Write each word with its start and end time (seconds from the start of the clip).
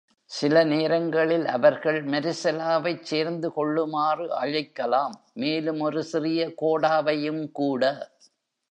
சில 0.31 0.63
நேரங்களில் 0.63 1.45
அவர்கள் 1.47 2.05
மரிசெலாவைச் 2.05 3.05
சேர்ந்துகொள்ளுமாறு 3.11 4.27
அழைக்கலாம், 4.39 5.15
மேலும் 5.33 5.79
ஒரு 5.79 6.03
சிறிய 6.03 6.53
கோடாவையும் 6.61 7.51
கூட. 7.51 7.83